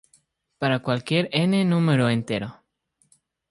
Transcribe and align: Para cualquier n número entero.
Para 0.57 0.79
cualquier 0.79 1.29
n 1.31 1.51
número 1.63 2.09
entero. 2.09 2.49